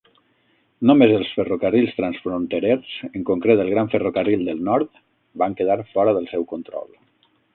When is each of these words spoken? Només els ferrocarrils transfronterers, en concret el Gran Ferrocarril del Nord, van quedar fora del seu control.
Només 0.91 1.11
els 1.17 1.33
ferrocarrils 1.39 1.91
transfronterers, 1.97 2.95
en 3.19 3.27
concret 3.29 3.61
el 3.65 3.69
Gran 3.75 3.93
Ferrocarril 3.93 4.49
del 4.49 4.65
Nord, 4.69 4.99
van 5.43 5.59
quedar 5.63 5.79
fora 5.93 6.19
del 6.19 6.31
seu 6.35 6.49
control. 6.57 6.91